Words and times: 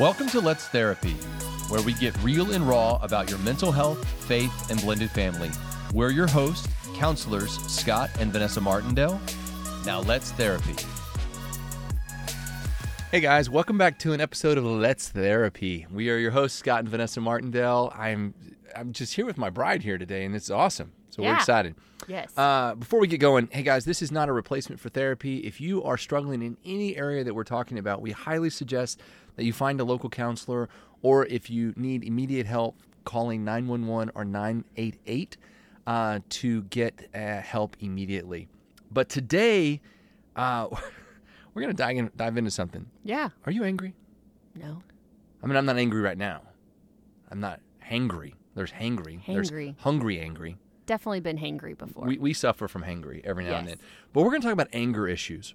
Welcome 0.00 0.28
to 0.28 0.40
Let's 0.40 0.66
Therapy, 0.66 1.12
where 1.68 1.82
we 1.82 1.92
get 1.92 2.16
real 2.22 2.52
and 2.52 2.66
raw 2.66 2.98
about 3.02 3.28
your 3.28 3.38
mental 3.40 3.70
health, 3.70 4.02
faith, 4.24 4.70
and 4.70 4.80
blended 4.80 5.10
family. 5.10 5.50
We're 5.92 6.08
your 6.08 6.26
hosts, 6.26 6.66
counselors 6.96 7.58
Scott 7.70 8.08
and 8.18 8.32
Vanessa 8.32 8.62
Martindale. 8.62 9.20
Now 9.84 10.00
let's 10.00 10.32
therapy. 10.32 10.74
Hey 13.10 13.20
guys, 13.20 13.50
welcome 13.50 13.76
back 13.76 13.98
to 13.98 14.14
an 14.14 14.22
episode 14.22 14.56
of 14.56 14.64
Let's 14.64 15.10
Therapy. 15.10 15.86
We 15.92 16.08
are 16.08 16.16
your 16.16 16.30
hosts, 16.30 16.58
Scott 16.58 16.78
and 16.80 16.88
Vanessa 16.88 17.20
Martindale. 17.20 17.92
I'm 17.94 18.32
I'm 18.74 18.94
just 18.94 19.12
here 19.12 19.26
with 19.26 19.36
my 19.36 19.50
bride 19.50 19.82
here 19.82 19.98
today, 19.98 20.24
and 20.24 20.34
it's 20.34 20.48
awesome. 20.48 20.92
So 21.10 21.24
we're 21.24 21.34
excited. 21.34 21.74
Yes. 22.08 22.32
Uh, 22.38 22.74
before 22.74 23.00
we 23.00 23.06
get 23.06 23.18
going, 23.18 23.48
hey 23.52 23.62
guys, 23.62 23.84
this 23.84 24.00
is 24.00 24.10
not 24.10 24.28
a 24.28 24.32
replacement 24.32 24.80
for 24.80 24.88
therapy. 24.88 25.38
If 25.38 25.60
you 25.60 25.82
are 25.82 25.98
struggling 25.98 26.40
in 26.40 26.56
any 26.64 26.96
area 26.96 27.22
that 27.24 27.34
we're 27.34 27.44
talking 27.44 27.78
about, 27.78 28.00
we 28.00 28.12
highly 28.12 28.48
suggest 28.48 29.02
that 29.40 29.46
you 29.46 29.54
find 29.54 29.80
a 29.80 29.84
local 29.84 30.10
counselor, 30.10 30.68
or 31.00 31.24
if 31.24 31.48
you 31.48 31.72
need 31.74 32.04
immediate 32.04 32.44
help, 32.46 32.76
calling 33.04 33.42
911 33.42 34.12
or 34.14 34.22
988 34.22 35.38
uh, 35.86 36.18
to 36.28 36.62
get 36.64 37.08
uh, 37.14 37.40
help 37.40 37.74
immediately. 37.80 38.48
But 38.90 39.08
today, 39.08 39.80
uh, 40.36 40.66
we're 41.54 41.62
going 41.62 41.74
to 41.74 41.82
dive, 41.82 41.96
in, 41.96 42.10
dive 42.14 42.36
into 42.36 42.50
something. 42.50 42.84
yeah. 43.02 43.30
Are 43.46 43.52
you 43.52 43.64
angry? 43.64 43.94
No. 44.54 44.82
I 45.42 45.46
mean, 45.46 45.56
I'm 45.56 45.64
not 45.64 45.78
angry 45.78 46.02
right 46.02 46.18
now. 46.18 46.42
I'm 47.30 47.40
not 47.40 47.60
hangry. 47.82 48.34
There's 48.54 48.72
hangry. 48.72 49.24
There's 49.26 49.50
hungry 49.78 50.20
angry. 50.20 50.58
Definitely 50.84 51.20
been 51.20 51.38
hangry 51.38 51.78
before. 51.78 52.04
We, 52.04 52.18
we 52.18 52.34
suffer 52.34 52.68
from 52.68 52.82
hangry 52.82 53.24
every 53.24 53.44
now 53.44 53.54
and 53.56 53.68
then. 53.68 53.78
But 54.12 54.20
we're 54.20 54.32
going 54.32 54.42
to 54.42 54.48
talk 54.48 54.52
about 54.52 54.68
anger 54.74 55.08
issues. 55.08 55.54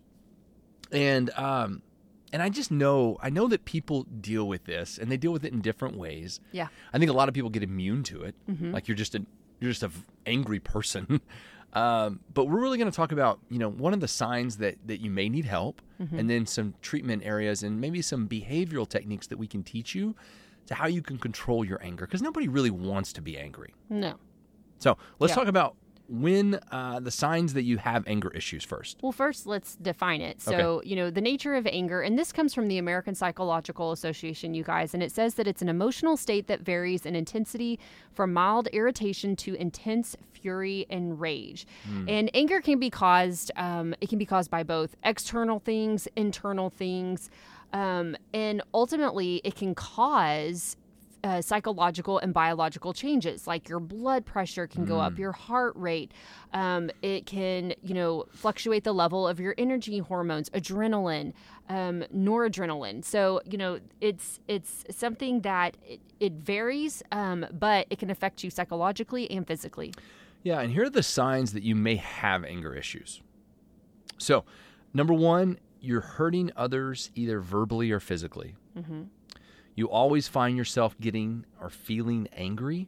And 0.92 1.30
um 1.38 1.84
and 2.36 2.44
I 2.44 2.50
just 2.50 2.70
know 2.70 3.18
I 3.24 3.30
know 3.30 3.48
that 3.48 3.64
people 3.64 4.04
deal 4.04 4.46
with 4.54 4.66
this 4.66 4.98
and 5.00 5.10
they 5.12 5.18
deal 5.18 5.32
with 5.32 5.46
it 5.48 5.54
in 5.54 5.62
different 5.62 5.96
ways. 5.98 6.40
yeah. 6.52 6.68
I 6.94 7.00
think 7.00 7.10
a 7.10 7.14
lot 7.20 7.28
of 7.30 7.34
people 7.34 7.50
get 7.50 7.64
immune 7.64 8.04
to 8.12 8.24
it. 8.24 8.36
Mm-hmm. 8.50 8.74
Like 8.76 8.88
you're 8.90 8.98
just 9.04 9.16
a 9.16 9.26
you're 9.62 9.72
just 9.72 9.84
an 9.84 9.94
angry 10.26 10.60
person. 10.60 11.22
um, 11.74 12.20
but 12.34 12.46
we're 12.46 12.60
really 12.62 12.78
going 12.78 12.92
to 12.92 12.96
talk 12.96 13.12
about 13.14 13.40
you 13.50 13.60
know 13.60 13.70
one 13.70 13.94
of 13.94 14.02
the 14.02 14.08
signs 14.08 14.58
that 14.58 14.76
that 14.86 15.00
you 15.02 15.10
may 15.10 15.30
need 15.30 15.46
help, 15.46 15.82
Mm-hmm. 16.02 16.20
and 16.20 16.30
then 16.30 16.46
some 16.46 16.74
treatment 16.82 17.24
areas 17.26 17.64
and 17.64 17.80
maybe 17.80 18.02
some 18.02 18.28
behavioral 18.28 18.88
techniques 18.96 19.28
that 19.28 19.38
we 19.40 19.48
can 19.48 19.64
teach 19.64 19.96
you 19.96 20.14
to 20.68 20.74
how 20.76 20.88
you 20.88 21.02
can 21.02 21.18
control 21.18 21.64
your 21.64 21.82
anger 21.82 22.06
because 22.06 22.22
nobody 22.22 22.50
really 22.50 22.70
wants 22.70 23.14
to 23.14 23.22
be 23.22 23.38
angry. 23.38 23.74
No. 23.90 24.16
So 24.80 24.98
let's 25.20 25.32
Yeah. 25.32 25.36
talk 25.36 25.48
about 25.48 25.78
when 26.08 26.60
uh, 26.72 27.00
the 27.00 27.12
signs 27.12 27.54
that 27.54 27.64
you 27.64 27.78
have 27.78 28.04
anger 28.08 28.30
issues 28.32 28.64
first. 28.64 28.98
Well, 29.02 29.12
first, 29.12 29.48
let's 29.48 29.76
define 29.76 30.22
it. 30.22 30.42
So, 30.42 30.82
you 30.84 30.96
know, 30.96 31.10
the 31.10 31.22
nature 31.22 31.56
of 31.56 31.66
anger, 31.68 32.02
and 32.02 32.18
this 32.18 32.32
comes 32.32 32.54
from 32.54 32.68
the 32.68 32.78
American 32.78 33.16
Psychological 33.16 33.92
Association, 33.92 34.54
you 34.54 34.64
guys, 34.64 34.94
and 34.94 35.02
it 35.02 35.12
says 35.12 35.36
that 35.36 35.48
it's 35.48 35.62
an 35.62 35.70
emotional 35.70 36.18
state 36.18 36.48
that 36.48 36.62
varies 36.62 37.06
in 37.06 37.16
intensity 37.16 37.80
from 38.14 38.34
mild 38.34 38.68
irritation 38.68 39.36
to 39.38 39.56
intense 39.56 40.16
fury 40.34 40.86
and 40.90 41.20
rage. 41.20 41.66
And 42.08 42.30
anger 42.34 42.62
can 42.62 42.80
be 42.80 42.90
caused, 42.90 43.52
um, 43.56 43.96
it 44.00 44.10
can 44.10 44.20
be 44.20 44.26
caused 44.26 44.52
by 44.52 44.64
both 44.64 44.96
external 45.04 45.60
things, 45.60 46.08
internal 46.16 46.70
things, 46.70 47.30
um, 47.74 48.16
and 48.34 48.62
ultimately 48.74 49.42
it 49.44 49.56
can 49.56 49.76
cause 49.76 50.78
uh, 51.26 51.42
psychological 51.42 52.20
and 52.20 52.34
biological 52.34 52.94
changes 52.94 53.48
like 53.48 53.68
your 53.68 53.80
blood 53.80 54.26
pressure 54.26 54.68
can 54.68 54.86
go 54.86 55.00
up 55.00 55.18
your 55.18 55.32
heart 55.34 55.74
rate 55.76 56.12
um, 56.54 56.90
it 57.02 57.26
can 57.26 57.74
you 57.82 57.94
know 57.94 58.26
fluctuate 58.32 58.84
the 58.84 58.94
level 58.94 59.28
of 59.28 59.40
your 59.40 59.56
energy 59.58 59.98
hormones 59.98 60.50
adrenaline 60.52 61.34
um, 61.68 62.04
noradrenaline 62.16 63.04
so 63.04 63.42
you 63.46 63.58
know 63.58 63.80
it's 64.00 64.40
it's 64.48 64.86
something 64.90 65.42
that 65.42 65.76
it, 65.84 66.00
it 66.20 66.34
varies 66.34 67.04
um, 67.12 67.46
but 67.52 67.88
it 67.90 68.00
can 68.00 68.10
affect 68.10 68.44
you 68.44 68.50
psychologically 68.50 69.30
and 69.30 69.46
physically 69.48 69.92
Yeah, 70.46 70.60
and 70.60 70.72
here 70.72 70.84
are 70.84 70.90
the 70.92 71.02
signs 71.02 71.54
that 71.54 71.64
you 71.64 71.74
may 71.74 71.96
have 71.96 72.46
anger 72.46 72.76
issues. 72.76 73.20
So, 74.20 74.46
number 74.94 75.12
one, 75.12 75.58
you're 75.82 76.02
hurting 76.02 76.52
others 76.56 77.10
either 77.16 77.40
verbally 77.40 77.90
or 77.90 78.00
physically. 78.00 78.54
You 79.76 79.90
always 79.90 80.28
find 80.28 80.58
yourself 80.58 80.98
getting 81.00 81.46
or 81.60 81.70
feeling 81.70 82.28
angry. 82.34 82.88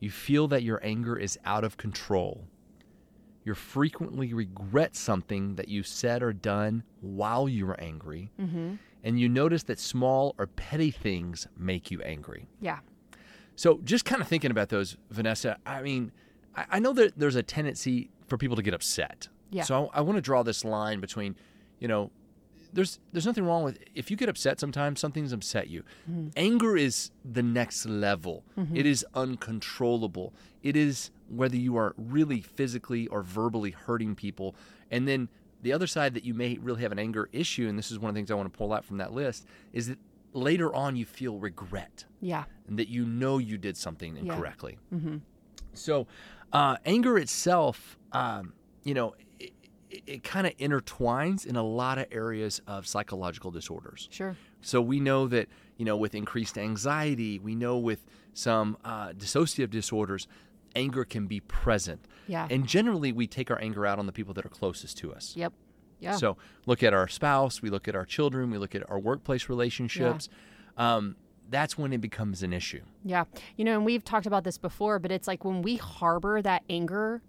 You 0.00 0.10
feel 0.10 0.48
that 0.48 0.62
your 0.62 0.80
anger 0.82 1.16
is 1.16 1.38
out 1.44 1.64
of 1.64 1.76
control. 1.76 2.46
You 3.44 3.54
frequently 3.54 4.32
regret 4.32 4.96
something 4.96 5.56
that 5.56 5.68
you 5.68 5.82
said 5.82 6.22
or 6.22 6.32
done 6.32 6.84
while 7.00 7.48
you 7.48 7.66
were 7.66 7.78
angry. 7.80 8.30
Mm-hmm. 8.40 8.74
And 9.04 9.20
you 9.20 9.28
notice 9.28 9.64
that 9.64 9.80
small 9.80 10.34
or 10.38 10.46
petty 10.46 10.90
things 10.90 11.48
make 11.58 11.90
you 11.90 12.00
angry. 12.02 12.46
yeah 12.60 12.78
So 13.56 13.80
just 13.84 14.04
kind 14.04 14.22
of 14.22 14.28
thinking 14.28 14.50
about 14.50 14.68
those, 14.68 14.96
Vanessa, 15.10 15.58
I 15.66 15.82
mean, 15.82 16.12
I, 16.56 16.66
I 16.70 16.78
know 16.78 16.92
that 16.92 17.18
there's 17.18 17.36
a 17.36 17.42
tendency 17.42 18.10
for 18.28 18.38
people 18.38 18.56
to 18.56 18.62
get 18.62 18.74
upset. 18.74 19.28
Yeah. 19.50 19.64
So 19.64 19.90
I, 19.92 19.98
I 19.98 20.00
want 20.02 20.16
to 20.16 20.22
draw 20.22 20.42
this 20.42 20.64
line 20.64 21.00
between, 21.00 21.36
you 21.80 21.88
know, 21.88 22.10
there's 22.72 22.98
there's 23.12 23.26
nothing 23.26 23.44
wrong 23.44 23.62
with 23.64 23.78
if 23.94 24.10
you 24.10 24.16
get 24.16 24.28
upset 24.28 24.58
sometimes 24.58 25.00
something's 25.00 25.32
upset 25.32 25.68
you. 25.68 25.82
Anger 26.36 26.76
is 26.76 27.10
the 27.24 27.42
next 27.42 27.86
level. 27.86 28.44
It 28.74 28.86
is 28.86 29.04
uncontrollable. 29.14 30.32
It 30.62 30.76
is 30.76 31.10
whether 31.28 31.56
you 31.56 31.76
are 31.76 31.94
really 31.96 32.40
physically 32.40 33.06
or 33.08 33.22
verbally 33.22 33.70
hurting 33.70 34.14
people. 34.14 34.54
And 34.90 35.08
then 35.08 35.28
the 35.62 35.72
other 35.72 35.86
side 35.86 36.14
that 36.14 36.24
you 36.24 36.34
may 36.34 36.58
really 36.60 36.82
have 36.82 36.92
an 36.92 36.98
anger 36.98 37.28
issue, 37.32 37.68
and 37.68 37.78
this 37.78 37.90
is 37.90 37.98
one 37.98 38.08
of 38.08 38.14
the 38.14 38.18
things 38.18 38.30
I 38.30 38.34
want 38.34 38.52
to 38.52 38.56
pull 38.56 38.72
out 38.72 38.84
from 38.84 38.98
that 38.98 39.12
list, 39.12 39.46
is 39.72 39.88
that 39.88 39.98
later 40.32 40.74
on 40.74 40.96
you 40.96 41.04
feel 41.04 41.38
regret 41.38 42.06
yeah 42.22 42.44
and 42.66 42.78
that 42.78 42.88
you 42.88 43.04
know 43.04 43.36
you 43.36 43.58
did 43.58 43.76
something 43.76 44.16
incorrectly. 44.16 44.78
Yeah. 44.90 44.96
incorrectly. 44.96 45.20
So, 45.74 46.06
uh, 46.52 46.76
anger 46.84 47.18
itself, 47.18 47.98
um, 48.12 48.52
you 48.84 48.94
know, 48.94 49.14
it, 49.92 50.02
it, 50.06 50.24
kind 50.24 50.46
of 50.46 50.56
intertwines 50.56 51.46
in 51.46 51.56
a 51.56 51.62
lot 51.62 51.98
of 51.98 52.06
areas 52.10 52.60
of 52.66 52.86
psychological 52.86 53.50
disorders. 53.50 54.08
sure 54.10 54.36
So 54.60 54.80
we 54.80 55.00
know 55.00 55.28
that 55.28 55.48
you 55.76 55.84
know 55.84 55.96
with 55.96 56.14
increased 56.14 56.58
anxiety, 56.58 57.38
we 57.38 57.54
know 57.54 57.78
with 57.78 58.04
some 58.34 58.78
uh, 58.84 59.10
dissociative 59.10 59.70
disorders, 59.70 60.26
anger 60.74 61.04
can 61.04 61.26
be 61.26 61.40
present. 61.40 62.06
Yeah. 62.26 62.48
And 62.50 62.66
generally, 62.66 63.12
we 63.12 63.26
take 63.26 63.50
our 63.50 63.60
anger 63.60 63.86
out 63.86 63.98
on 63.98 64.06
the 64.06 64.12
people 64.12 64.32
that 64.34 64.46
are 64.46 64.50
closest 64.50 64.96
to 64.98 65.12
us. 65.12 65.34
yep 65.36 65.52
yeah 66.00 66.16
So 66.16 66.36
look 66.66 66.82
at 66.82 66.92
our 66.92 67.08
spouse, 67.08 67.62
we 67.62 67.70
look 67.70 67.86
at 67.88 67.94
our 67.94 68.04
children, 68.04 68.50
we 68.50 68.58
look 68.58 68.74
at 68.74 68.88
our 68.90 68.98
workplace 68.98 69.48
relationships. 69.48 70.28
Um, 70.76 71.16
that's 71.48 71.76
when 71.76 71.92
it 71.92 72.00
becomes 72.00 72.42
an 72.42 72.52
issue. 72.52 72.80
Yeah. 73.04 73.24
You 73.56 73.64
know, 73.66 73.74
and 73.74 73.84
we've 73.84 74.02
talked 74.02 74.26
about 74.26 74.42
this 74.42 74.56
before, 74.56 74.98
but 74.98 75.12
it's 75.12 75.28
like 75.28 75.44
when 75.44 75.60
we 75.60 75.76
harbor 75.76 76.40
that 76.40 76.62
anger 76.70 77.20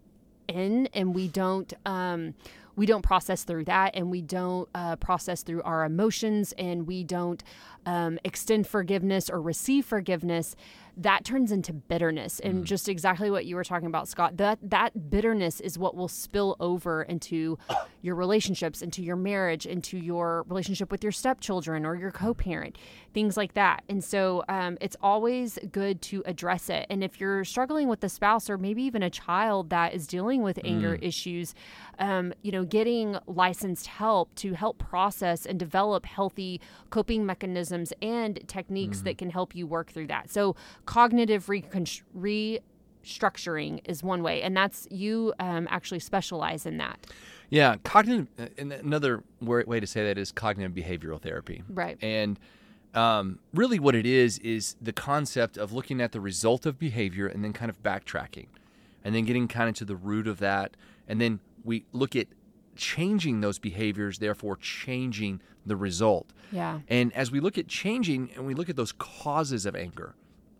in 0.47 0.87
and 0.93 1.13
we 1.15 1.27
don't 1.27 1.73
um 1.85 2.33
we 2.75 2.85
don't 2.85 3.03
process 3.03 3.43
through 3.43 3.65
that 3.65 3.91
and 3.93 4.09
we 4.09 4.21
don't 4.21 4.67
uh, 4.73 4.95
process 4.95 5.43
through 5.43 5.61
our 5.63 5.85
emotions 5.85 6.53
and 6.57 6.87
we 6.87 7.03
don't 7.03 7.43
um, 7.85 8.17
extend 8.23 8.67
forgiveness 8.67 9.29
or 9.29 9.41
receive 9.41 9.85
forgiveness 9.85 10.55
that 10.97 11.23
turns 11.23 11.51
into 11.51 11.73
bitterness. 11.73 12.39
And 12.39 12.65
just 12.65 12.87
exactly 12.87 13.29
what 13.29 13.45
you 13.45 13.55
were 13.55 13.63
talking 13.63 13.87
about 13.87 14.07
scott 14.07 14.37
that 14.37 14.59
that 14.61 15.09
bitterness 15.09 15.59
is 15.59 15.77
what 15.77 15.95
will 15.95 16.07
spill 16.07 16.55
over 16.59 17.03
into 17.03 17.57
your 18.03 18.15
relationships 18.15 18.83
into 18.83 19.01
your 19.01 19.15
marriage 19.15 19.65
into 19.65 19.97
your 19.97 20.43
relationship 20.47 20.91
with 20.91 21.01
your 21.01 21.11
stepchildren 21.11 21.85
or 21.85 21.95
your 21.95 22.11
co-parent 22.11 22.77
things 23.13 23.37
like 23.37 23.53
that. 23.53 23.83
And 23.89 24.03
so 24.03 24.43
um, 24.49 24.77
it's 24.81 24.97
always 25.01 25.59
good 25.71 26.01
to 26.03 26.23
address 26.25 26.67
it. 26.69 26.87
And 26.89 27.03
if 27.03 27.19
you're 27.19 27.43
struggling 27.43 27.87
with 27.87 28.03
a 28.03 28.09
spouse 28.09 28.49
or 28.49 28.57
maybe 28.57 28.83
even 28.83 29.03
a 29.03 29.09
child 29.09 29.69
that 29.69 29.93
is 29.93 30.07
dealing 30.07 30.41
with 30.41 30.59
anger 30.63 30.95
issues 30.95 31.55
um, 31.99 32.33
you 32.41 32.51
know 32.51 32.63
getting 32.63 33.17
licensed 33.27 33.87
help 33.87 34.33
to 34.35 34.53
help 34.53 34.77
process 34.77 35.45
and 35.45 35.57
develop 35.57 36.05
healthy 36.05 36.59
coping 36.89 37.25
mechanisms 37.25 37.93
and 38.01 38.39
techniques 38.47 39.01
that 39.01 39.17
can 39.17 39.29
help 39.29 39.55
you 39.55 39.65
work 39.65 39.91
through 39.91 40.07
that. 40.07 40.29
So 40.29 40.55
cognitive 40.85 41.47
recon- 41.49 41.85
restructuring 43.03 43.81
is 43.85 44.03
one 44.03 44.23
way 44.23 44.41
and 44.41 44.55
that's 44.55 44.87
you 44.89 45.33
um, 45.39 45.67
actually 45.69 45.99
specialize 45.99 46.65
in 46.65 46.77
that 46.77 47.05
Yeah, 47.49 47.75
cognitive. 47.83 48.27
uh, 48.39 48.47
And 48.57 48.71
another 48.71 49.23
way 49.41 49.79
to 49.79 49.87
say 49.87 50.03
that 50.05 50.17
is 50.17 50.31
cognitive 50.31 50.73
behavioral 50.73 51.21
therapy. 51.21 51.63
Right. 51.69 51.97
And 52.01 52.39
um, 52.95 53.39
really, 53.53 53.79
what 53.79 53.95
it 53.95 54.05
is 54.05 54.37
is 54.39 54.75
the 54.81 54.93
concept 54.93 55.57
of 55.57 55.71
looking 55.73 55.99
at 55.99 56.11
the 56.11 56.21
result 56.21 56.65
of 56.67 56.77
behavior 56.77 57.27
and 57.27 57.43
then 57.43 57.51
kind 57.51 57.69
of 57.71 57.81
backtracking, 57.81 58.45
and 59.03 59.15
then 59.15 59.25
getting 59.25 59.47
kind 59.47 59.67
of 59.67 59.75
to 59.77 59.85
the 59.85 59.95
root 59.95 60.27
of 60.27 60.37
that, 60.39 60.77
and 61.07 61.19
then 61.19 61.39
we 61.63 61.85
look 61.91 62.15
at 62.15 62.27
changing 62.75 63.41
those 63.41 63.57
behaviors, 63.57 64.19
therefore 64.19 64.57
changing 64.57 65.41
the 65.65 65.75
result. 65.75 66.27
yeah 66.51 66.79
And 66.87 67.11
as 67.13 67.31
we 67.31 67.39
look 67.39 67.57
at 67.57 67.67
changing 67.67 68.29
and 68.35 68.45
we 68.45 68.53
look 68.53 68.69
at 68.69 68.75
those 68.75 68.91
causes 68.91 69.65
of 69.65 69.75
anger, 69.75 70.13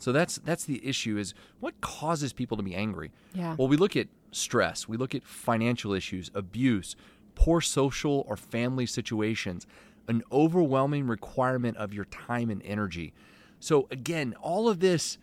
so 0.04 0.12
that's 0.12 0.36
that's 0.44 0.66
the 0.66 0.86
issue 0.86 1.18
is 1.18 1.34
what 1.62 1.80
causes 1.82 2.34
people 2.34 2.58
to 2.58 2.64
be 2.64 2.76
angry. 2.76 3.12
Yeah. 3.34 3.56
Well, 3.58 3.68
we 3.70 3.78
look 3.78 3.96
at 3.96 4.08
stress, 4.32 4.88
we 4.88 4.98
look 4.98 5.16
at 5.16 5.24
financial 5.24 5.94
issues, 5.94 6.30
abuse, 6.36 6.96
poor 7.36 7.62
social 7.62 8.26
or 8.28 8.36
family 8.36 8.86
situations, 8.86 9.66
an 10.08 10.22
overwhelming 10.32 11.08
requirement 11.08 11.78
of 11.78 11.94
your 11.94 12.06
time 12.06 12.50
and 12.50 12.62
energy. 12.64 13.14
So, 13.60 13.88
again, 13.92 14.36
all 14.42 14.68
of 14.68 14.80
this 14.82 15.18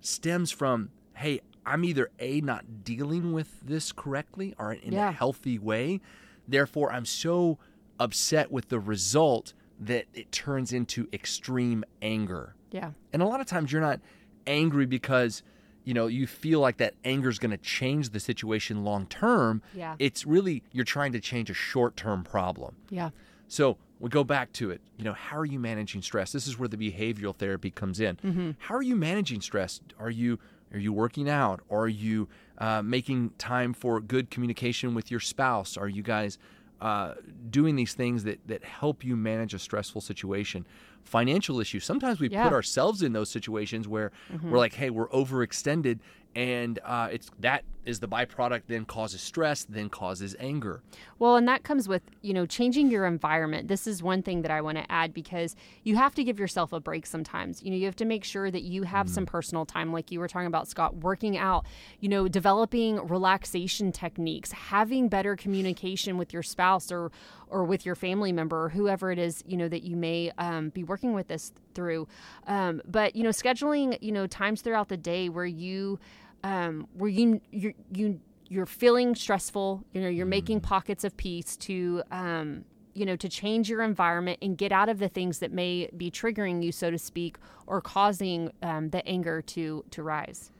stems 0.00 0.50
from 0.50 0.90
hey, 1.14 1.40
I'm 1.66 1.84
either 1.84 2.10
A, 2.18 2.40
not 2.40 2.84
dealing 2.84 3.32
with 3.32 3.60
this 3.60 3.92
correctly 3.92 4.54
or 4.58 4.72
in 4.72 4.92
Yeah. 4.92 5.08
a 5.10 5.12
healthy 5.12 5.58
way. 5.58 6.00
Therefore, 6.46 6.92
I'm 6.92 7.04
so 7.04 7.58
upset 8.00 8.50
with 8.50 8.68
the 8.68 8.78
result 8.80 9.52
that 9.80 10.06
it 10.14 10.32
turns 10.32 10.72
into 10.72 11.08
extreme 11.12 11.84
anger. 12.00 12.54
Yeah. 12.70 12.90
And 13.12 13.22
a 13.22 13.26
lot 13.26 13.40
of 13.40 13.46
times 13.46 13.72
you're 13.72 13.82
not 13.82 14.00
angry 14.46 14.86
because 14.86 15.42
you 15.84 15.94
know 15.94 16.06
you 16.06 16.26
feel 16.26 16.60
like 16.60 16.78
that 16.78 16.94
anger 17.04 17.28
is 17.28 17.38
going 17.38 17.50
to 17.50 17.56
change 17.56 18.10
the 18.10 18.20
situation 18.20 18.84
long 18.84 19.06
term. 19.06 19.62
Yeah. 19.74 19.96
It's 19.98 20.26
really 20.26 20.62
you're 20.72 20.84
trying 20.84 21.12
to 21.12 21.20
change 21.20 21.50
a 21.50 21.54
short-term 21.54 22.24
problem. 22.24 22.76
Yeah. 22.90 23.10
So 23.48 23.78
we 23.98 24.10
go 24.10 24.24
back 24.24 24.52
to 24.54 24.70
it. 24.70 24.80
You 24.96 25.04
know, 25.04 25.14
how 25.14 25.38
are 25.38 25.44
you 25.44 25.58
managing 25.58 26.02
stress? 26.02 26.32
This 26.32 26.46
is 26.46 26.58
where 26.58 26.68
the 26.68 26.76
behavioral 26.76 27.34
therapy 27.34 27.70
comes 27.70 28.00
in. 28.00 28.16
Mm-hmm. 28.16 28.50
How 28.58 28.74
are 28.76 28.82
you 28.82 28.96
managing 28.96 29.40
stress? 29.40 29.80
Are 29.98 30.10
you 30.10 30.38
are 30.72 30.78
you 30.78 30.92
working 30.92 31.28
out? 31.30 31.60
Are 31.70 31.88
you 31.88 32.28
uh, 32.58 32.82
making 32.82 33.30
time 33.38 33.72
for 33.72 34.00
good 34.00 34.30
communication 34.30 34.94
with 34.94 35.10
your 35.10 35.20
spouse? 35.20 35.76
Are 35.76 35.88
you 35.88 36.02
guys 36.02 36.38
uh, 36.80 37.14
doing 37.50 37.76
these 37.76 37.94
things 37.94 38.24
that 38.24 38.38
that 38.46 38.64
help 38.64 39.04
you 39.04 39.16
manage 39.16 39.54
a 39.54 39.58
stressful 39.58 40.00
situation? 40.00 40.66
Financial 41.04 41.58
issues. 41.60 41.84
Sometimes 41.84 42.20
we 42.20 42.28
Yeah. 42.28 42.40
Mm-hmm. 42.40 42.48
put 42.48 42.54
ourselves 42.54 43.02
in 43.02 43.12
those 43.12 43.30
situations 43.30 43.88
where 43.88 44.12
we're 44.42 44.58
like, 44.58 44.74
hey, 44.74 44.90
we're 44.90 45.08
overextended, 45.08 46.00
and 46.34 46.78
uh, 46.84 47.08
it's 47.10 47.30
that 47.40 47.64
is 47.88 48.00
the 48.00 48.08
byproduct. 48.08 48.62
Then 48.66 48.84
causes 48.84 49.20
stress. 49.20 49.64
Then 49.64 49.88
causes 49.88 50.36
anger. 50.38 50.82
Well, 51.18 51.36
and 51.36 51.48
that 51.48 51.64
comes 51.64 51.88
with, 51.88 52.02
you 52.22 52.32
know, 52.32 52.46
changing 52.46 52.90
your 52.90 53.06
environment. 53.06 53.68
This 53.68 53.86
is 53.86 54.02
one 54.02 54.22
thing 54.22 54.42
that 54.42 54.50
I 54.50 54.60
want 54.60 54.78
to 54.78 54.92
add 54.92 55.12
because 55.12 55.56
you 55.82 55.96
have 55.96 56.14
to 56.14 56.22
give 56.22 56.38
yourself 56.38 56.72
a 56.72 56.80
break 56.80 57.06
sometimes. 57.06 57.62
You 57.62 57.70
know, 57.70 57.76
you 57.76 57.86
have 57.86 57.96
to 57.96 58.04
make 58.04 58.24
sure 58.24 58.50
that 58.50 58.62
you 58.62 58.82
have 58.82 59.08
some 59.08 59.26
personal 59.26 59.64
time, 59.64 59.92
like 59.92 60.12
you 60.12 60.20
were 60.20 60.28
talking 60.28 60.46
about, 60.46 60.68
Scott, 60.68 60.96
working 60.96 61.36
out, 61.36 61.66
you 62.00 62.08
know, 62.08 62.28
developing 62.28 63.04
relaxation 63.06 63.90
techniques, 63.90 64.52
having 64.52 65.08
better 65.08 65.34
communication 65.34 66.18
with 66.18 66.32
your 66.32 66.42
spouse 66.42 66.92
or 66.92 67.10
or 67.50 67.64
with 67.64 67.86
your 67.86 67.94
family 67.94 68.30
member 68.30 68.64
or 68.64 68.68
whoever 68.68 69.10
it 69.10 69.18
is, 69.18 69.42
you 69.46 69.56
know, 69.56 69.68
that 69.68 69.82
you 69.82 69.96
may 69.96 70.30
um, 70.36 70.68
be 70.68 70.84
working 70.84 71.14
with 71.14 71.28
this 71.28 71.50
through. 71.74 72.06
Um, 72.46 72.82
but, 72.86 73.16
you 73.16 73.22
know, 73.22 73.30
scheduling, 73.30 73.96
you 74.02 74.12
know, 74.12 74.26
times 74.26 74.60
throughout 74.60 74.88
the 74.88 74.98
day 74.98 75.30
where 75.30 75.46
you 75.46 75.98
um, 76.44 76.86
where 76.94 77.10
you 77.10 77.40
you 77.50 77.74
you 77.92 78.20
you're 78.48 78.66
feeling 78.66 79.14
stressful 79.14 79.84
you 79.92 80.00
know 80.00 80.08
you're 80.08 80.26
making 80.26 80.60
pockets 80.60 81.04
of 81.04 81.16
peace 81.16 81.56
to 81.56 82.02
um, 82.10 82.64
you 82.94 83.04
know 83.04 83.16
to 83.16 83.28
change 83.28 83.68
your 83.68 83.82
environment 83.82 84.38
and 84.40 84.56
get 84.56 84.72
out 84.72 84.88
of 84.88 84.98
the 84.98 85.08
things 85.08 85.38
that 85.40 85.52
may 85.52 85.88
be 85.96 86.10
triggering 86.10 86.62
you 86.62 86.72
so 86.72 86.90
to 86.90 86.98
speak 86.98 87.36
or 87.66 87.80
causing 87.80 88.50
um, 88.62 88.90
the 88.90 89.06
anger 89.06 89.42
to 89.42 89.84
to 89.90 90.02
rise 90.02 90.50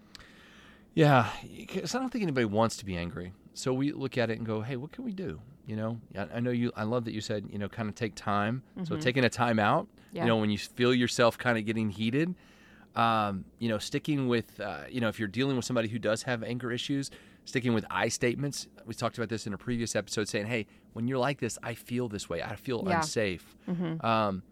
Yeah, 0.95 1.31
because 1.57 1.95
I 1.95 1.99
don't 2.01 2.11
think 2.11 2.23
anybody 2.23 2.47
wants 2.47 2.77
to 2.79 2.85
be 2.85 2.97
angry. 2.97 3.33
So 3.55 3.73
we 3.73 3.93
look 3.93 4.19
at 4.19 4.31
it 4.31 4.39
and 4.39 4.47
go, 4.47 4.63
"Hey, 4.63 4.77
what 4.77 4.91
can 4.93 5.05
we 5.05 5.13
do?" 5.13 5.41
You 5.67 5.77
know, 5.77 6.01
I, 6.17 6.37
I 6.37 6.41
know 6.41 6.51
you. 6.51 6.73
I 6.77 6.85
love 6.85 7.05
that 7.05 7.13
you 7.13 7.21
said, 7.21 7.47
you 7.53 7.59
know, 7.59 7.69
kind 7.69 7.89
of 7.89 7.95
take 7.95 8.15
time. 8.15 8.63
So 8.85 8.97
taking 8.97 9.25
a 9.25 9.29
time 9.29 9.59
out. 9.59 9.87
Yeah. 10.13 10.23
You 10.23 10.29
know, 10.29 10.37
when 10.39 10.51
you 10.51 10.59
feel 10.59 10.95
yourself 10.95 11.37
kind 11.39 11.59
of 11.59 11.67
getting 11.67 11.91
heated, 11.91 12.35
um, 12.99 13.45
you 13.59 13.69
know, 13.69 13.79
sticking 13.79 14.29
with, 14.29 14.61
uh, 14.61 14.81
you 14.91 15.01
know, 15.01 15.09
if 15.09 15.19
you're 15.19 15.29
dealing 15.29 15.57
with 15.57 15.65
somebody 15.65 15.89
who 15.89 15.99
does 15.99 16.25
have 16.25 16.43
anger 16.43 16.71
issues, 16.73 17.11
sticking 17.45 17.73
with 17.73 17.85
I 17.91 18.09
statements. 18.09 18.67
We 18.87 18.93
talked 18.95 19.17
about 19.17 19.31
this 19.31 19.47
in 19.47 19.53
a 19.55 19.59
previous 19.59 19.95
episode, 19.97 20.29
saying, 20.29 20.47
"Hey, 20.47 20.67
when 20.95 21.09
you're 21.09 21.19
like 21.29 21.39
this, 21.41 21.59
I 21.63 21.75
feel 21.75 22.09
this 22.09 22.29
way. 22.29 22.43
I 22.43 22.57
feel 22.57 22.85
Yeah. 22.87 22.97
unsafe." 22.97 23.57
Um, 24.03 24.43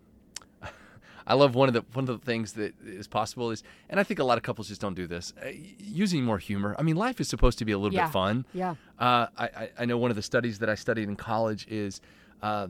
I 1.28 1.34
love 1.34 1.54
one 1.56 1.66
of 1.68 1.74
the 1.74 1.84
one 1.92 2.08
of 2.08 2.20
the 2.20 2.24
things 2.24 2.52
that 2.52 2.74
is 2.84 3.08
possible 3.08 3.50
is, 3.50 3.62
and 3.90 3.98
I 3.98 4.04
think 4.04 4.20
a 4.20 4.24
lot 4.24 4.38
of 4.38 4.44
couples 4.44 4.68
just 4.68 4.80
don't 4.80 4.94
do 4.94 5.06
this, 5.08 5.34
uh, 5.44 5.48
using 5.78 6.24
more 6.24 6.38
humor. 6.38 6.76
I 6.78 6.82
mean, 6.82 6.94
life 6.96 7.20
is 7.20 7.28
supposed 7.28 7.58
to 7.58 7.64
be 7.64 7.72
a 7.72 7.78
little 7.78 7.94
Yeah. 7.94 8.06
bit 8.06 8.12
fun. 8.12 8.46
yeah 8.54 8.76
Uh, 8.98 9.26
I, 9.36 9.44
I- 9.62 9.70
I 9.80 9.84
know 9.86 9.98
one 9.98 10.10
of 10.10 10.16
the 10.16 10.22
studies 10.22 10.60
that 10.60 10.70
I 10.70 10.76
studied 10.76 11.08
in 11.08 11.16
college 11.16 11.66
is 11.68 12.00
uh, 12.42 12.68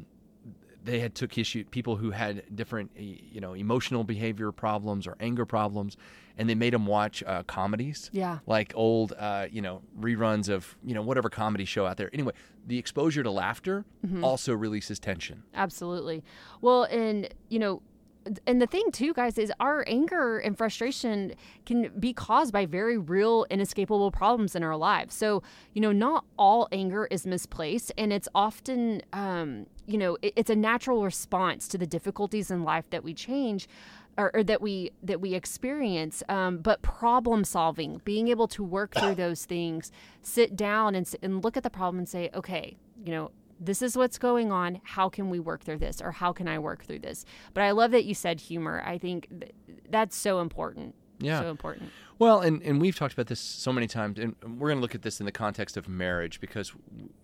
they 0.86 1.00
had 1.00 1.14
took 1.14 1.36
issue 1.36 1.64
people 1.64 1.96
who 1.96 2.10
had 2.10 2.42
different 2.54 2.90
you 2.96 3.40
know 3.40 3.52
emotional 3.54 4.04
behavior 4.04 4.50
problems 4.52 5.06
or 5.06 5.16
anger 5.20 5.44
problems, 5.44 5.96
and 6.38 6.48
they 6.48 6.54
made 6.54 6.72
them 6.72 6.86
watch 6.86 7.22
uh, 7.26 7.42
comedies. 7.42 8.08
Yeah. 8.12 8.38
like 8.46 8.72
old 8.74 9.12
uh, 9.18 9.46
you 9.50 9.60
know 9.62 9.82
reruns 10.00 10.48
of 10.48 10.76
you 10.84 10.94
know 10.94 11.02
whatever 11.02 11.28
comedy 11.28 11.64
show 11.64 11.84
out 11.86 11.96
there. 11.96 12.10
Anyway, 12.12 12.32
the 12.66 12.78
exposure 12.78 13.22
to 13.22 13.30
laughter 13.30 13.84
Mm-hmm. 14.06 14.22
also 14.22 14.54
releases 14.54 15.00
tension. 15.00 15.42
Absolutely. 15.54 16.22
Well, 16.60 16.84
and 16.84 17.28
you 17.48 17.58
know, 17.58 17.82
and 18.46 18.60
the 18.60 18.66
thing 18.66 18.90
too, 18.92 19.12
guys, 19.12 19.38
is 19.38 19.52
our 19.60 19.84
anger 19.86 20.38
and 20.38 20.56
frustration 20.56 21.34
can 21.64 21.90
be 21.98 22.12
caused 22.12 22.52
by 22.52 22.66
very 22.66 22.98
real, 22.98 23.46
inescapable 23.50 24.10
problems 24.10 24.54
in 24.54 24.62
our 24.62 24.76
lives. 24.76 25.14
So, 25.14 25.42
you 25.72 25.80
know, 25.80 25.92
not 25.92 26.24
all 26.38 26.68
anger 26.72 27.06
is 27.10 27.26
misplaced, 27.26 27.92
and 27.96 28.12
it's 28.12 28.28
often, 28.34 29.02
um, 29.12 29.66
you 29.86 29.98
know, 29.98 30.16
it- 30.22 30.32
it's 30.36 30.50
a 30.50 30.56
natural 30.56 31.04
response 31.04 31.68
to 31.68 31.78
the 31.78 31.86
difficulties 31.86 32.50
in 32.50 32.64
life 32.64 32.88
that 32.90 33.04
we 33.04 33.14
change. 33.14 33.68
Or, 34.18 34.34
or 34.34 34.42
that 34.44 34.62
we 34.62 34.92
that 35.02 35.20
we 35.20 35.34
experience, 35.34 36.22
um, 36.30 36.56
but 36.56 36.80
problem 36.80 37.44
solving, 37.44 38.00
being 38.06 38.28
able 38.28 38.48
to 38.48 38.64
work 38.64 38.94
through 38.94 39.16
those 39.16 39.44
things, 39.44 39.92
sit 40.22 40.56
down 40.56 40.94
and, 40.94 41.06
and 41.20 41.44
look 41.44 41.58
at 41.58 41.62
the 41.62 41.68
problem 41.68 41.98
and 41.98 42.08
say, 42.08 42.30
okay, 42.32 42.78
you 43.04 43.12
know, 43.12 43.30
this 43.58 43.82
is 43.82 43.96
what's 43.96 44.18
going 44.18 44.52
on. 44.52 44.80
How 44.84 45.08
can 45.08 45.30
we 45.30 45.40
work 45.40 45.64
through 45.64 45.78
this? 45.78 46.00
Or 46.00 46.12
how 46.12 46.32
can 46.32 46.48
I 46.48 46.58
work 46.58 46.84
through 46.84 47.00
this? 47.00 47.24
But 47.54 47.62
I 47.62 47.70
love 47.70 47.90
that 47.92 48.04
you 48.04 48.14
said 48.14 48.40
humor. 48.40 48.82
I 48.84 48.98
think 48.98 49.28
th- 49.28 49.52
that's 49.88 50.16
so 50.16 50.40
important. 50.40 50.94
Yeah. 51.18 51.40
So 51.40 51.50
important. 51.50 51.90
Well, 52.18 52.40
and, 52.40 52.62
and 52.62 52.80
we've 52.80 52.96
talked 52.96 53.14
about 53.14 53.26
this 53.26 53.40
so 53.40 53.72
many 53.72 53.86
times, 53.86 54.18
and 54.18 54.34
we're 54.42 54.68
going 54.68 54.78
to 54.78 54.82
look 54.82 54.94
at 54.94 55.02
this 55.02 55.20
in 55.20 55.26
the 55.26 55.32
context 55.32 55.76
of 55.76 55.88
marriage 55.88 56.40
because 56.40 56.72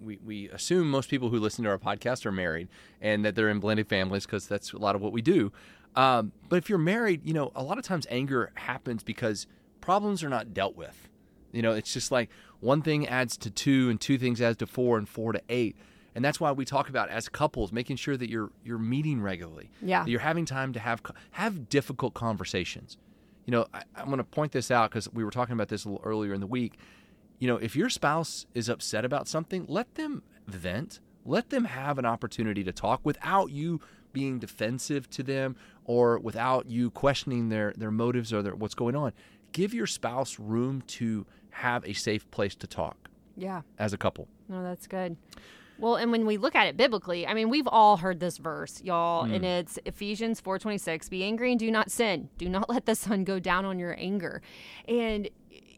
we, 0.00 0.18
we 0.24 0.48
assume 0.50 0.90
most 0.90 1.10
people 1.10 1.28
who 1.28 1.38
listen 1.38 1.64
to 1.64 1.70
our 1.70 1.78
podcast 1.78 2.24
are 2.24 2.32
married 2.32 2.68
and 3.00 3.24
that 3.24 3.34
they're 3.34 3.50
in 3.50 3.60
blended 3.60 3.88
families 3.88 4.24
because 4.26 4.46
that's 4.46 4.72
a 4.72 4.78
lot 4.78 4.94
of 4.94 5.02
what 5.02 5.12
we 5.12 5.22
do. 5.22 5.52
Um, 5.94 6.32
but 6.48 6.56
if 6.56 6.68
you're 6.68 6.78
married, 6.78 7.24
you 7.24 7.34
know, 7.34 7.52
a 7.54 7.62
lot 7.62 7.78
of 7.78 7.84
times 7.84 8.06
anger 8.10 8.50
happens 8.54 9.02
because 9.02 9.46
problems 9.80 10.22
are 10.24 10.30
not 10.30 10.54
dealt 10.54 10.76
with. 10.76 11.08
You 11.52 11.60
know, 11.60 11.72
it's 11.72 11.92
just 11.92 12.10
like 12.10 12.30
one 12.60 12.80
thing 12.80 13.06
adds 13.06 13.36
to 13.38 13.50
two, 13.50 13.90
and 13.90 14.00
two 14.00 14.16
things 14.16 14.40
adds 14.40 14.56
to 14.58 14.66
four, 14.66 14.96
and 14.96 15.06
four 15.08 15.32
to 15.32 15.42
eight. 15.50 15.76
And 16.14 16.24
that's 16.24 16.38
why 16.40 16.52
we 16.52 16.64
talk 16.64 16.88
about 16.88 17.08
as 17.08 17.28
couples 17.28 17.72
making 17.72 17.96
sure 17.96 18.16
that 18.16 18.28
you're 18.28 18.50
you're 18.64 18.78
meeting 18.78 19.22
regularly. 19.22 19.70
Yeah. 19.80 20.04
You're 20.06 20.20
having 20.20 20.44
time 20.44 20.72
to 20.74 20.80
have 20.80 21.02
have 21.32 21.68
difficult 21.68 22.14
conversations. 22.14 22.98
You 23.46 23.52
know, 23.52 23.66
I, 23.74 23.82
I'm 23.96 24.06
going 24.06 24.18
to 24.18 24.24
point 24.24 24.52
this 24.52 24.70
out 24.70 24.90
because 24.90 25.12
we 25.12 25.24
were 25.24 25.30
talking 25.30 25.54
about 25.54 25.68
this 25.68 25.84
a 25.84 25.88
little 25.88 26.04
earlier 26.04 26.32
in 26.34 26.40
the 26.40 26.46
week. 26.46 26.78
You 27.38 27.48
know, 27.48 27.56
if 27.56 27.74
your 27.74 27.88
spouse 27.88 28.46
is 28.54 28.68
upset 28.68 29.04
about 29.04 29.26
something, 29.26 29.64
let 29.68 29.94
them 29.96 30.22
vent. 30.46 31.00
Let 31.24 31.50
them 31.50 31.64
have 31.64 31.98
an 31.98 32.04
opportunity 32.06 32.62
to 32.64 32.72
talk 32.72 33.00
without 33.04 33.50
you 33.50 33.80
being 34.12 34.38
defensive 34.38 35.08
to 35.10 35.22
them 35.22 35.56
or 35.84 36.18
without 36.18 36.70
you 36.70 36.90
questioning 36.90 37.48
their 37.48 37.72
their 37.76 37.90
motives 37.90 38.32
or 38.32 38.42
their, 38.42 38.54
what's 38.54 38.74
going 38.74 38.94
on. 38.94 39.12
Give 39.52 39.72
your 39.74 39.86
spouse 39.86 40.38
room 40.38 40.82
to 40.88 41.26
have 41.50 41.84
a 41.86 41.92
safe 41.94 42.30
place 42.30 42.54
to 42.56 42.66
talk 42.66 43.08
Yeah. 43.36 43.62
as 43.78 43.92
a 43.92 43.98
couple. 43.98 44.28
No, 44.48 44.62
that's 44.62 44.86
good. 44.86 45.16
Well, 45.82 45.96
and 45.96 46.12
when 46.12 46.26
we 46.26 46.36
look 46.36 46.54
at 46.54 46.68
it 46.68 46.76
biblically, 46.76 47.26
I 47.26 47.34
mean, 47.34 47.50
we've 47.50 47.66
all 47.66 47.96
heard 47.96 48.20
this 48.20 48.38
verse, 48.38 48.80
y'all, 48.84 49.24
and 49.24 49.42
mm. 49.42 49.60
it's 49.60 49.80
Ephesians 49.84 50.40
4:26, 50.40 51.10
"Be 51.10 51.24
angry 51.24 51.50
and 51.50 51.58
do 51.58 51.72
not 51.72 51.90
sin. 51.90 52.28
Do 52.38 52.48
not 52.48 52.68
let 52.70 52.86
the 52.86 52.94
sun 52.94 53.24
go 53.24 53.40
down 53.40 53.64
on 53.64 53.80
your 53.80 53.96
anger." 53.98 54.42
And 54.86 55.28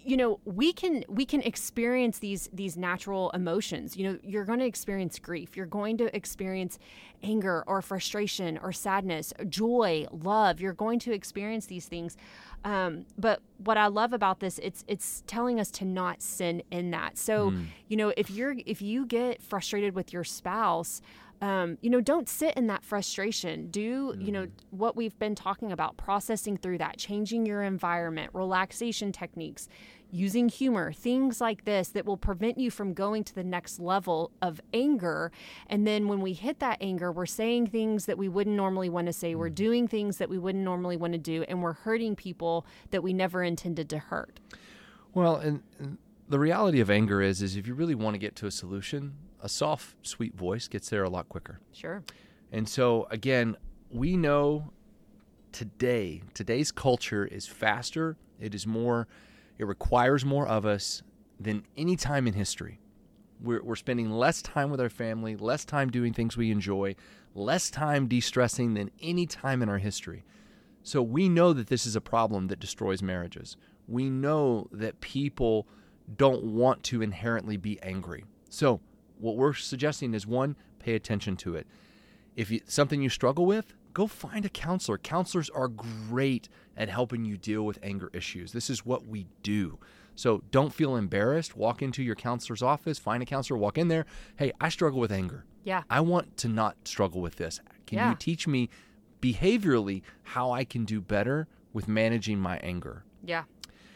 you 0.05 0.17
know, 0.17 0.41
we 0.45 0.73
can 0.73 1.05
we 1.09 1.25
can 1.25 1.41
experience 1.43 2.19
these 2.19 2.49
these 2.53 2.77
natural 2.77 3.31
emotions. 3.31 3.97
You 3.97 4.13
know, 4.13 4.19
you're 4.23 4.45
going 4.45 4.59
to 4.59 4.67
experience 4.67 5.19
grief. 5.19 5.57
You're 5.57 5.67
going 5.67 5.97
to 5.99 6.15
experience 6.15 6.79
anger 7.23 7.65
or 7.67 7.81
frustration 7.81 8.59
or 8.59 8.73
sadness, 8.73 9.33
joy, 9.49 10.07
love. 10.13 10.61
You're 10.61 10.75
going 10.75 10.99
to 11.01 11.13
experience 11.13 11.67
these 11.67 11.87
things. 11.87 12.17
Um, 12.65 13.07
but 13.19 13.41
what 13.59 13.77
I 13.77 13.87
love 13.87 14.13
about 14.13 14.41
this, 14.41 14.59
it's 14.63 14.85
it's 14.89 15.23
telling 15.27 15.59
us 15.59 15.71
to 15.73 15.85
not 15.85 16.23
sin 16.23 16.63
in 16.71 16.91
that. 16.93 17.19
So, 17.19 17.53
you 17.89 17.97
know, 17.97 18.13
if 18.17 18.31
you're 18.31 18.57
if 18.67 18.83
you 18.83 19.07
get 19.07 19.43
frustrated 19.43 19.95
with 19.95 20.13
your 20.13 20.25
spouse, 20.25 21.01
um, 21.45 21.77
you 21.83 21.91
know, 21.91 22.01
don't 22.01 22.27
sit 22.27 22.55
in 22.55 22.69
that 22.69 22.83
frustration. 22.83 23.71
Do 23.71 24.15
you 24.19 24.33
know 24.33 24.47
what 24.71 24.97
we've 24.97 25.19
been 25.19 25.35
talking 25.35 25.73
about? 25.73 25.99
Processing 25.99 26.57
through 26.57 26.79
that, 26.79 26.97
changing 26.97 27.45
your 27.45 27.63
environment, 27.63 28.31
relaxation 28.33 29.13
techniques, 29.13 29.69
using 30.11 30.49
humor, 30.49 30.91
things 30.91 31.43
like 31.43 31.67
this 31.67 31.89
that 31.89 32.07
will 32.07 32.17
prevent 32.17 32.57
you 32.57 32.71
from 32.71 32.95
going 32.95 33.25
to 33.25 33.35
the 33.35 33.45
next 33.45 33.79
level 33.79 34.31
of 34.41 34.59
anger. 34.73 35.31
And 35.67 35.87
then 35.87 36.09
when 36.09 36.23
we 36.23 36.33
hit 36.33 36.61
that 36.61 36.79
anger, 36.81 37.13
we're 37.13 37.27
saying 37.27 37.67
things 37.67 38.07
that 38.07 38.17
we 38.17 38.27
wouldn't 38.27 38.57
normally 38.57 38.89
want 38.89 39.09
to 39.09 39.13
say. 39.13 39.35
We're 39.35 39.51
doing 39.51 39.87
things 39.87 40.17
that 40.17 40.31
we 40.31 40.39
wouldn't 40.39 40.65
normally 40.65 40.97
want 40.97 41.13
to 41.13 41.19
do, 41.19 41.43
and 41.43 41.63
we're 41.63 41.75
hurting 41.75 42.17
people 42.17 42.65
that 42.91 43.03
we 43.03 43.13
never 43.13 43.43
intended 43.43 43.91
to 43.91 43.99
hurt. 43.99 44.41
Well, 45.13 45.37
and, 45.37 45.63
and 45.79 45.99
the 46.27 46.39
reality 46.39 46.81
of 46.81 46.89
anger 46.89 47.21
is, 47.21 47.43
is 47.43 47.55
if 47.55 47.67
you 47.67 47.75
really 47.75 47.95
want 47.95 48.15
to 48.15 48.19
get 48.19 48.35
to 48.37 48.47
a 48.47 48.51
solution, 48.51 49.19
a 49.45 49.49
soft, 49.49 49.95
sweet 50.03 50.35
voice 50.35 50.67
gets 50.67 50.89
there 50.89 51.05
a 51.05 51.11
lot 51.11 51.29
quicker. 51.29 51.61
Sure. 51.73 52.03
And 52.51 52.67
so, 52.67 53.07
again, 53.11 53.57
we 53.91 54.17
know 54.17 54.73
today, 55.53 56.23
today's 56.33 56.73
culture 56.73 57.27
is 57.27 57.47
faster, 57.47 58.17
it 58.41 58.55
is 58.55 58.67
more, 58.67 59.07
it 59.59 59.67
requires 59.67 60.25
more 60.25 60.49
of 60.49 60.65
us 60.65 61.03
than 61.39 61.65
any 61.77 61.95
time 61.95 62.27
in 62.27 62.33
history. 62.33 62.81
We're, 63.39 63.63
we're 63.63 63.77
spending 63.77 64.11
less 64.11 64.41
time 64.41 64.71
with 64.71 64.81
our 64.81 64.89
family, 64.89 65.37
less 65.37 65.67
time 65.67 65.91
doing 65.91 66.15
things 66.15 66.39
we 66.39 66.51
enjoy, 66.51 66.97
less 67.35 67.71
time 67.71 68.09
de 68.09 68.21
stressing 68.21 68.73
than 68.73 68.91
any 69.03 69.27
time 69.27 69.63
in 69.63 69.69
our 69.69 69.79
history. 69.79 70.25
So 70.83 71.03
we 71.03 71.29
know 71.29 71.53
that 71.53 71.67
this 71.67 71.85
is 71.85 71.97
a 71.97 72.01
problem 72.01 72.47
that 72.47 72.61
destroys 72.61 73.03
marriages. 73.03 73.59
We 73.87 74.09
know 74.09 74.69
that 74.73 75.01
people 75.01 75.67
don't 76.17 76.45
want 76.45 76.83
to 76.85 77.03
inherently 77.03 77.59
be 77.59 77.81
angry. 77.83 78.25
So, 78.49 78.81
what 79.19 79.37
we're 79.37 79.55
suggesting 79.55 80.15
is 80.15 80.27
one, 80.27 80.57
pay 80.79 80.95
attention 80.95 81.37
to 81.39 81.55
it. 81.57 81.67
If 82.37 82.51
you, 82.51 82.61
something 82.67 83.01
you 83.03 83.09
struggle 83.09 83.47
with, 83.47 83.75
go 83.93 84.07
find 84.07 84.45
a 84.45 84.49
counselor. 84.49 84.99
Counselors 84.99 85.49
are 85.51 85.69
great 85.69 86.49
at 86.77 86.89
helping 86.89 87.25
you 87.25 87.37
deal 87.37 87.63
with 87.65 87.79
anger 87.83 88.11
issues. 88.13 88.53
This 88.53 88.69
is 88.69 88.85
what 88.85 89.07
we 89.07 89.27
do. 89.43 89.79
So 90.17 90.43
don't 90.51 90.73
feel 90.73 90.97
embarrassed. 90.97 91.57
Walk 91.57 91.81
into 91.83 92.03
your 92.03 92.15
counselor's 92.17 92.63
office, 92.63 92.99
find 92.99 93.23
a 93.23 93.27
counselor, 93.27 93.59
walk 93.59 93.79
in 93.79 93.89
there. 93.89 94.07
Hey, 94.37 94.53
I 94.61 94.69
struggle 94.69 95.01
with 95.01 95.13
anger. 95.13 95.45
Yeah. 95.65 95.83
I 95.89 96.01
want 96.01 96.37
to 96.39 96.49
not 96.49 96.77
struggle 96.87 97.21
with 97.21 97.37
this. 97.37 97.61
Can 97.87 97.99
Yeah. 97.99 98.11
you 98.11 98.17
teach 98.17 98.47
me 98.47 98.69
behaviorally 99.21 100.03
how 100.23 100.51
I 100.51 100.65
can 100.65 100.85
do 100.85 101.01
better 101.01 101.49
with 101.73 101.89
managing 101.89 102.39
my 102.39 102.59
anger? 102.59 103.05
Yeah. 103.25 103.45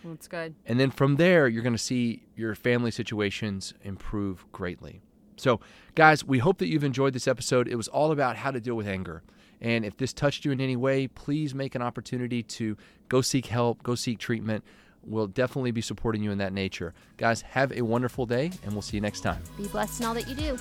That's 0.04 0.28
good. 0.28 0.54
And 0.64 0.78
then 0.78 0.90
from 0.90 1.16
there, 1.16 1.48
you're 1.48 1.62
going 1.62 1.74
to 1.74 1.78
see 1.78 2.22
your 2.36 2.54
family 2.54 2.90
situations 2.90 3.74
improve 3.82 4.46
greatly. 4.52 5.02
So, 5.38 5.60
guys, 5.94 6.24
we 6.24 6.38
hope 6.38 6.58
that 6.58 6.68
you've 6.68 6.84
enjoyed 6.84 7.12
this 7.12 7.28
episode. 7.28 7.68
It 7.68 7.76
was 7.76 7.88
all 7.88 8.12
about 8.12 8.36
how 8.36 8.50
to 8.50 8.60
deal 8.60 8.74
with 8.74 8.86
anger. 8.88 9.22
And 9.60 9.84
if 9.84 9.96
this 9.96 10.12
touched 10.12 10.44
you 10.44 10.52
in 10.52 10.60
any 10.60 10.76
way, 10.76 11.08
please 11.08 11.54
make 11.54 11.74
an 11.74 11.82
opportunity 11.82 12.42
to 12.44 12.76
go 13.08 13.20
seek 13.20 13.46
help, 13.46 13.82
go 13.82 13.94
seek 13.94 14.18
treatment. 14.18 14.64
We'll 15.04 15.26
definitely 15.26 15.70
be 15.70 15.80
supporting 15.80 16.22
you 16.22 16.30
in 16.30 16.38
that 16.38 16.52
nature. 16.52 16.94
Guys, 17.16 17.42
have 17.42 17.72
a 17.72 17.82
wonderful 17.82 18.26
day, 18.26 18.52
and 18.62 18.72
we'll 18.72 18.82
see 18.82 18.96
you 18.96 19.00
next 19.00 19.20
time. 19.20 19.42
Be 19.56 19.66
blessed 19.68 20.00
in 20.00 20.06
all 20.06 20.14
that 20.14 20.28
you 20.28 20.34
do. 20.34 20.58